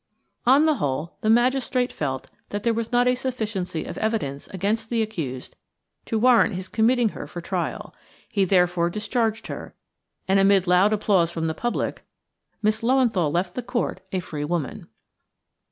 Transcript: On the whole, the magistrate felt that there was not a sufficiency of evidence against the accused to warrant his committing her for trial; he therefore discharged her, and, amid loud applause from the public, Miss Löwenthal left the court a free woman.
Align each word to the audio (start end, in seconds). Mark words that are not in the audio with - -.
On 0.47 0.65
the 0.65 0.73
whole, 0.77 1.13
the 1.21 1.29
magistrate 1.29 1.93
felt 1.93 2.27
that 2.49 2.63
there 2.63 2.73
was 2.73 2.91
not 2.91 3.07
a 3.07 3.13
sufficiency 3.13 3.85
of 3.85 3.99
evidence 3.99 4.47
against 4.47 4.89
the 4.89 5.03
accused 5.03 5.55
to 6.07 6.17
warrant 6.17 6.55
his 6.55 6.67
committing 6.69 7.09
her 7.09 7.27
for 7.27 7.39
trial; 7.39 7.93
he 8.27 8.43
therefore 8.43 8.89
discharged 8.89 9.45
her, 9.45 9.75
and, 10.27 10.39
amid 10.39 10.65
loud 10.65 10.91
applause 10.91 11.29
from 11.29 11.45
the 11.45 11.53
public, 11.53 12.03
Miss 12.63 12.81
Löwenthal 12.81 13.31
left 13.31 13.53
the 13.53 13.61
court 13.61 14.01
a 14.11 14.19
free 14.21 14.43
woman. 14.43 14.87